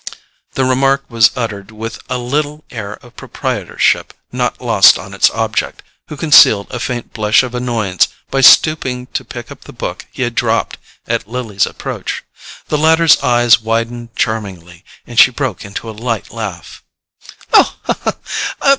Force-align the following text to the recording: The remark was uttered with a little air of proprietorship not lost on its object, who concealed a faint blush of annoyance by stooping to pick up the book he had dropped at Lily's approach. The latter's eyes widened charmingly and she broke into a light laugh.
The 0.55 0.65
remark 0.65 1.05
was 1.09 1.29
uttered 1.35 1.69
with 1.69 2.01
a 2.09 2.17
little 2.17 2.63
air 2.71 2.93
of 3.05 3.15
proprietorship 3.15 4.15
not 4.31 4.59
lost 4.59 4.97
on 4.97 5.13
its 5.13 5.29
object, 5.29 5.83
who 6.07 6.17
concealed 6.17 6.65
a 6.71 6.79
faint 6.79 7.13
blush 7.13 7.43
of 7.43 7.53
annoyance 7.53 8.07
by 8.31 8.41
stooping 8.41 9.05
to 9.13 9.23
pick 9.23 9.51
up 9.51 9.65
the 9.65 9.71
book 9.73 10.07
he 10.11 10.23
had 10.23 10.33
dropped 10.33 10.79
at 11.05 11.29
Lily's 11.29 11.67
approach. 11.67 12.23
The 12.67 12.79
latter's 12.79 13.21
eyes 13.21 13.61
widened 13.61 14.15
charmingly 14.15 14.83
and 15.05 15.19
she 15.19 15.29
broke 15.29 15.63
into 15.63 15.87
a 15.87 15.91
light 15.93 16.31
laugh. 16.33 16.83